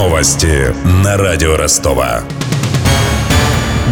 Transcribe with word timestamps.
Новости 0.00 0.74
на 1.04 1.18
радио 1.18 1.58
Ростова. 1.58 2.22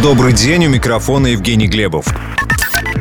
Добрый 0.01 0.33
день, 0.33 0.65
у 0.65 0.69
микрофона 0.69 1.27
Евгений 1.27 1.67
Глебов. 1.67 2.07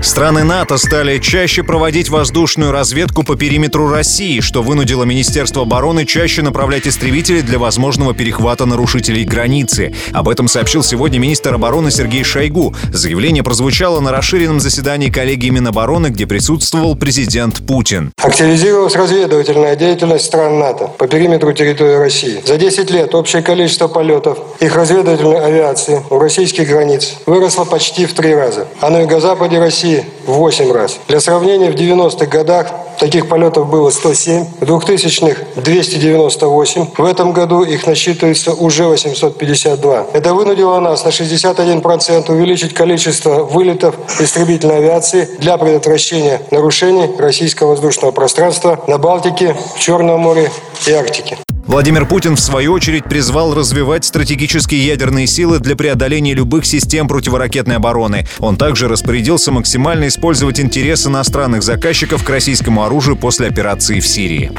Страны 0.01 0.45
НАТО 0.45 0.79
стали 0.79 1.19
чаще 1.19 1.65
проводить 1.65 2.09
воздушную 2.09 2.71
разведку 2.71 3.25
по 3.25 3.35
периметру 3.35 3.89
России, 3.89 4.41
что 4.41 4.63
вынудило 4.63 5.03
Министерство 5.03 5.63
обороны 5.63 6.07
чаще 6.07 6.43
направлять 6.43 6.87
истребители 6.87 7.41
для 7.41 7.59
возможного 7.59 8.15
перехвата 8.15 8.65
нарушителей 8.65 9.25
границы. 9.25 9.93
Об 10.13 10.29
этом 10.29 10.47
сообщил 10.47 10.85
сегодня 10.85 11.19
министр 11.19 11.55
обороны 11.55 11.91
Сергей 11.91 12.23
Шойгу. 12.23 12.75
Заявление 12.93 13.43
прозвучало 13.43 13.99
на 14.01 14.13
расширенном 14.13 14.61
заседании 14.61 15.11
коллегии 15.11 15.51
Минобороны, 15.51 16.09
где 16.09 16.27
присутствовал 16.27 16.95
президент 16.95 17.67
Путин. 17.67 18.13
Активизировалась 18.23 18.95
разведывательная 18.95 19.75
деятельность 19.75 20.27
стран 20.27 20.61
НАТО 20.61 20.91
по 20.97 21.09
периметру 21.09 21.53
территории 21.53 21.97
России. 21.97 22.41
За 22.47 22.57
10 22.57 22.91
лет 22.91 23.15
общее 23.15 23.43
количество 23.43 23.89
полетов 23.89 24.39
их 24.61 24.77
разведывательной 24.77 25.45
авиации 25.45 26.03
у 26.09 26.19
российских 26.19 26.69
границ 26.69 27.15
выросло 27.27 27.65
почти 27.65 28.07
в 28.07 28.15
три 28.15 28.35
раза. 28.35 28.69
А 28.81 28.91
на 28.91 29.01
юго-западе 29.01 29.59
России 29.59 29.88
В 30.27 30.33
8 30.33 30.73
раз. 30.73 30.99
Для 31.09 31.21
сравнения, 31.21 31.71
в 31.71 31.75
90-х 31.75 32.27
годах 32.27 32.67
таких 32.99 33.29
полетов 33.29 33.69
было 33.69 33.91
107, 33.91 34.45
в 34.61 34.63
2000-х 34.63 35.61
298. 35.63 36.87
В 36.97 37.05
этом 37.05 37.33
году 37.33 37.63
их 37.63 37.87
насчитывается 37.87 38.53
уже 38.53 38.87
852. 38.87 40.07
Это 40.13 40.35
вынудило 40.35 40.79
нас 40.81 41.05
на 41.05 41.09
61% 41.09 42.31
увеличить 42.31 42.75
количество 42.75 43.45
вылетов 43.45 43.95
истребительной 44.21 44.79
авиации 44.79 45.29
для 45.39 45.57
предотвращения 45.57 46.43
нарушений 46.51 47.09
российского 47.19 47.71
воздушного 47.71 48.13
пространства 48.13 48.81
на 48.87 48.99
Балтике, 48.99 49.57
в 49.77 49.81
Черном 49.81 50.21
море 50.21 50.51
и 50.87 50.93
Арктике. 50.93 51.39
Владимир 51.69 52.07
Путин, 52.07 52.35
в 52.35 52.41
свою 52.41 52.73
очередь, 52.73 53.05
призвал 53.05 53.55
развивать 53.55 54.07
стратегические 54.07 54.87
ядерные 54.87 55.27
силы 55.27 55.59
для 55.59 55.77
преодоления 55.77 56.33
любых 56.33 56.65
систем 56.65 57.07
противоракетной 57.07 57.77
обороны. 57.77 58.27
Он 58.39 58.57
также 58.57 58.89
распорядился 58.89 59.53
максимально 59.53 60.09
использовать 60.09 60.61
интерес 60.61 61.07
иностранных 61.07 61.63
заказчиков 61.63 62.25
к 62.25 62.31
российскому 62.31 62.85
оружию 62.85 63.17
после 63.17 63.49
операции 63.49 64.01
в 64.01 64.07
Сирии. 64.07 64.51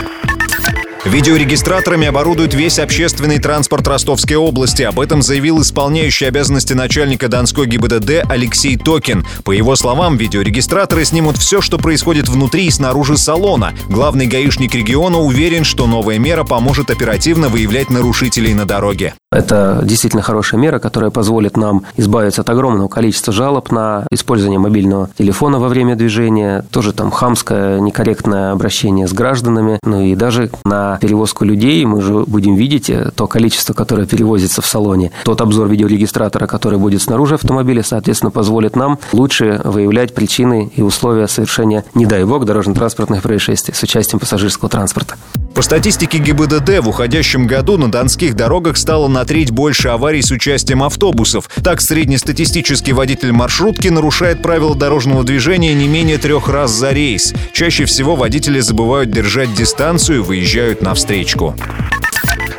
Видеорегистраторами 1.05 2.07
оборудуют 2.07 2.53
весь 2.53 2.77
общественный 2.77 3.39
транспорт 3.39 3.87
Ростовской 3.87 4.35
области. 4.35 4.81
Об 4.83 4.99
этом 4.99 5.21
заявил 5.21 5.61
исполняющий 5.61 6.25
обязанности 6.25 6.73
начальника 6.73 7.29
Донской 7.29 7.67
ГИБДД 7.67 8.29
Алексей 8.29 8.75
Токин. 8.75 9.25
По 9.45 9.51
его 9.51 9.77
словам, 9.77 10.17
видеорегистраторы 10.17 11.05
снимут 11.05 11.37
все, 11.37 11.61
что 11.61 11.77
происходит 11.77 12.27
внутри 12.27 12.65
и 12.65 12.71
снаружи 12.71 13.15
салона. 13.15 13.73
Главный 13.87 14.27
гаишник 14.27 14.75
региона 14.75 15.19
уверен, 15.19 15.63
что 15.63 15.87
новая 15.87 16.19
мера 16.19 16.43
поможет 16.43 16.91
оперативно 16.91 17.47
выявлять 17.47 17.89
нарушителей 17.89 18.53
на 18.53 18.65
дороге. 18.65 19.13
Это 19.31 19.81
действительно 19.83 20.23
хорошая 20.23 20.59
мера, 20.59 20.79
которая 20.79 21.11
позволит 21.11 21.55
нам 21.55 21.83
избавиться 21.95 22.41
от 22.41 22.49
огромного 22.49 22.87
количества 22.87 23.31
жалоб 23.31 23.71
на 23.71 24.05
использование 24.11 24.59
мобильного 24.59 25.09
телефона 25.17 25.59
во 25.59 25.69
время 25.69 25.95
движения, 25.95 26.65
тоже 26.71 26.93
там 26.93 27.11
хамское, 27.11 27.79
некорректное 27.79 28.51
обращение 28.51 29.07
с 29.07 29.13
гражданами, 29.13 29.79
ну 29.83 30.01
и 30.01 30.15
даже 30.15 30.49
на 30.65 30.88
перевозку 30.97 31.45
людей 31.45 31.85
мы 31.85 32.01
же 32.01 32.23
будем 32.25 32.55
видеть 32.55 32.89
э, 32.89 33.11
то 33.15 33.27
количество, 33.27 33.73
которое 33.73 34.07
перевозится 34.07 34.61
в 34.61 34.65
салоне. 34.65 35.11
Тот 35.23 35.41
обзор 35.41 35.67
видеорегистратора, 35.67 36.47
который 36.47 36.79
будет 36.79 37.01
снаружи 37.01 37.35
автомобиля, 37.35 37.83
соответственно, 37.83 38.31
позволит 38.31 38.75
нам 38.75 38.99
лучше 39.11 39.61
выявлять 39.63 40.13
причины 40.13 40.71
и 40.75 40.81
условия 40.81 41.27
совершения, 41.27 41.85
не 41.93 42.05
дай 42.05 42.23
бог, 42.23 42.45
дорожно-транспортных 42.45 43.21
происшествий 43.21 43.73
с 43.73 43.83
участием 43.83 44.19
пассажирского 44.19 44.69
транспорта. 44.69 45.15
По 45.53 45.61
статистике 45.61 46.19
ГИБДД, 46.19 46.79
в 46.79 46.89
уходящем 46.89 47.47
году 47.47 47.77
на 47.77 47.91
донских 47.91 48.35
дорогах 48.35 48.77
стало 48.77 49.07
на 49.07 49.25
треть 49.25 49.51
больше 49.51 49.89
аварий 49.89 50.21
с 50.21 50.31
участием 50.31 50.83
автобусов. 50.83 51.49
Так, 51.63 51.81
среднестатистический 51.81 52.93
водитель 52.93 53.31
маршрутки 53.31 53.89
нарушает 53.89 54.41
правила 54.41 54.75
дорожного 54.75 55.23
движения 55.23 55.73
не 55.73 55.87
менее 55.87 56.17
трех 56.17 56.47
раз 56.47 56.71
за 56.71 56.91
рейс. 56.91 57.33
Чаще 57.53 57.85
всего 57.85 58.15
водители 58.15 58.59
забывают 58.59 59.11
держать 59.11 59.53
дистанцию 59.53 60.19
и 60.19 60.23
выезжают 60.23 60.81
на 60.81 60.93
встречку. 60.93 61.55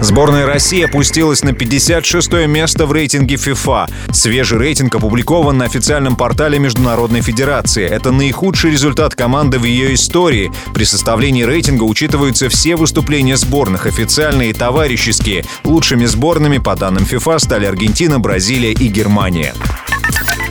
Сборная 0.01 0.47
России 0.47 0.83
опустилась 0.83 1.43
на 1.43 1.53
56 1.53 2.47
место 2.47 2.87
в 2.87 2.93
рейтинге 2.93 3.35
FIFA. 3.35 3.91
Свежий 4.13 4.59
рейтинг 4.59 4.95
опубликован 4.95 5.59
на 5.59 5.67
официальном 5.67 6.17
портале 6.17 6.59
Международной 6.59 7.21
Федерации. 7.21 7.87
Это 7.87 8.11
наихудший 8.11 8.71
результат 8.71 9.15
команды 9.15 9.59
в 9.59 9.65
ее 9.65 9.95
истории. 9.95 10.51
При 10.73 10.85
составлении 10.85 11.43
рейтинга 11.43 11.85
учитываются 11.85 12.49
все 12.49 12.77
выступления 12.77 13.37
сборных, 13.37 13.87
официальные 13.87 14.51
и 14.51 14.55
товарищеские. 14.55 15.45
Лучшими 15.65 16.07
сборными, 16.07 16.59
по 16.59 16.77
данным 16.77 17.05
FIFA, 17.05 17.39
стали 17.39 17.67
Аргентина, 17.67 18.19
Бразилия 18.19 18.73
и 18.73 18.89
Германия. 18.89 19.55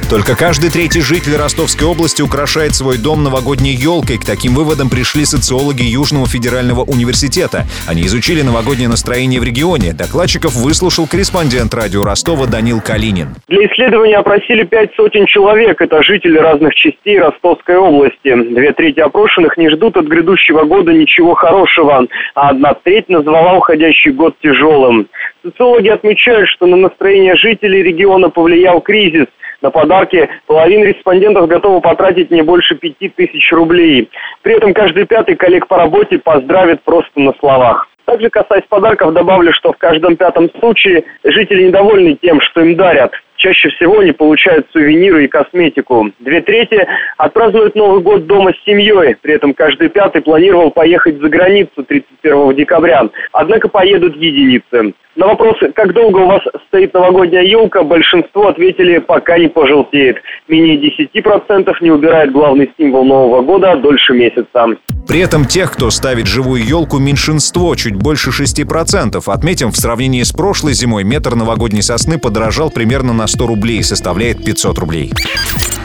Только 0.09 0.35
каждый 0.35 0.71
третий 0.71 1.01
житель 1.01 1.37
Ростовской 1.37 1.85
области 1.85 2.23
украшает 2.23 2.73
свой 2.73 2.97
дом 2.97 3.23
новогодней 3.23 3.73
елкой. 3.73 4.17
К 4.17 4.25
таким 4.25 4.55
выводам 4.55 4.89
пришли 4.89 5.23
социологи 5.23 5.83
Южного 5.83 6.25
федерального 6.25 6.81
университета. 6.81 7.65
Они 7.87 8.01
изучили 8.01 8.41
новогоднее 8.41 8.89
настроение 8.89 9.39
в 9.39 9.43
регионе. 9.43 9.93
Докладчиков 9.93 10.55
выслушал 10.55 11.05
корреспондент 11.05 11.75
радио 11.75 12.03
Ростова 12.03 12.47
Данил 12.47 12.81
Калинин. 12.81 13.35
Для 13.49 13.67
исследования 13.67 14.17
опросили 14.17 14.63
пять 14.63 14.95
сотен 14.95 15.27
человек. 15.27 15.79
Это 15.79 16.01
жители 16.01 16.39
разных 16.39 16.73
частей 16.73 17.19
Ростовской 17.19 17.77
области. 17.77 18.33
Две 18.33 18.73
трети 18.73 19.01
опрошенных 19.01 19.57
не 19.57 19.69
ждут 19.69 19.95
от 19.95 20.07
грядущего 20.07 20.63
года 20.63 20.91
ничего 20.91 21.35
хорошего, 21.35 22.07
а 22.33 22.49
одна 22.49 22.73
треть 22.73 23.09
назвала 23.09 23.57
уходящий 23.57 24.09
год 24.09 24.33
тяжелым. 24.41 25.07
Социологи 25.43 25.89
отмечают, 25.89 26.49
что 26.49 26.65
на 26.65 26.77
настроение 26.77 27.35
жителей 27.35 27.83
региона 27.83 28.29
повлиял 28.31 28.81
кризис. 28.81 29.27
На 29.61 29.71
подарки 29.71 30.29
половина 30.47 30.85
респондентов 30.85 31.47
готова 31.47 31.81
потратить 31.81 32.31
не 32.31 32.41
больше 32.41 32.75
пяти 32.75 33.09
тысяч 33.09 33.51
рублей. 33.51 34.09
При 34.41 34.55
этом 34.55 34.73
каждый 34.73 35.05
пятый 35.05 35.35
коллег 35.35 35.67
по 35.67 35.77
работе 35.77 36.17
поздравит 36.17 36.81
просто 36.83 37.19
на 37.19 37.33
словах. 37.39 37.87
Также 38.05 38.29
касаясь 38.29 38.63
подарков, 38.67 39.13
добавлю, 39.13 39.53
что 39.53 39.71
в 39.71 39.77
каждом 39.77 40.15
пятом 40.15 40.49
случае 40.59 41.03
жители 41.23 41.67
недовольны 41.67 42.17
тем, 42.19 42.41
что 42.41 42.61
им 42.61 42.75
дарят. 42.75 43.11
Чаще 43.35 43.69
всего 43.69 43.99
они 43.99 44.13
получают 44.13 44.67
сувениры 44.71 45.25
и 45.25 45.27
косметику. 45.27 46.09
Две 46.19 46.41
трети 46.41 46.87
отпразднуют 47.17 47.75
Новый 47.75 48.01
год 48.01 48.25
дома 48.25 48.51
с 48.51 48.65
семьей. 48.65 49.15
При 49.21 49.35
этом 49.35 49.53
каждый 49.53 49.89
пятый 49.89 50.23
планировал 50.23 50.71
поехать 50.71 51.19
за 51.19 51.29
границу 51.29 51.83
31 51.87 52.55
декабря. 52.55 53.03
Однако 53.31 53.69
поедут 53.69 54.15
единицы. 54.15 54.93
На 55.15 55.27
вопрос, 55.27 55.57
как 55.75 55.93
долго 55.93 56.19
у 56.19 56.27
вас 56.27 56.41
стоит 56.67 56.93
новогодняя 56.93 57.43
елка, 57.43 57.83
большинство 57.83 58.47
ответили, 58.47 58.99
пока 58.99 59.37
не 59.37 59.47
пожелтеет. 59.47 60.17
Менее 60.47 60.77
10% 60.77 61.71
не 61.81 61.91
убирает 61.91 62.31
главный 62.31 62.71
символ 62.77 63.03
Нового 63.03 63.41
года 63.41 63.75
дольше 63.75 64.13
месяца. 64.13 64.67
При 65.07 65.21
этом 65.21 65.45
тех, 65.45 65.73
кто 65.73 65.89
ставит 65.89 66.27
живую 66.27 66.63
елку, 66.63 66.99
меньшинство, 66.99 67.73
чуть 67.75 67.95
больше 67.95 68.29
6%. 68.29 69.21
Отметим, 69.25 69.71
в 69.71 69.77
сравнении 69.77 70.21
с 70.21 70.31
прошлой 70.31 70.73
зимой 70.73 71.03
метр 71.03 71.35
новогодней 71.35 71.81
сосны 71.81 72.19
подорожал 72.19 72.69
примерно 72.69 73.11
на 73.11 73.25
100 73.25 73.47
рублей 73.47 73.83
составляет 73.83 74.45
500 74.45 74.77
рублей. 74.77 75.11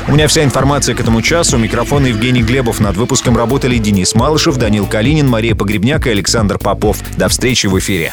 У 0.07 0.13
меня 0.13 0.29
вся 0.29 0.45
информация 0.45 0.95
к 0.95 1.01
этому 1.01 1.23
часу. 1.23 1.57
Микрофон 1.57 2.05
Евгений 2.05 2.43
Глебов. 2.43 2.79
Над 2.79 2.97
выпуском 2.97 3.37
работали 3.37 3.79
Денис 3.79 4.15
Малышев, 4.15 4.57
Данил 4.57 4.87
Калинин, 4.87 5.29
Мария 5.29 5.55
Погребняк 5.55 6.07
и 6.07 6.11
Александр 6.11 6.59
Попов. 6.59 6.99
До 7.17 7.29
встречи 7.29 7.67
в 7.67 7.79
эфире. 7.79 8.13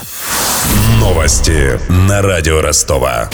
Новости 0.99 1.79
на 1.89 2.21
радио 2.21 2.61
Ростова. 2.61 3.29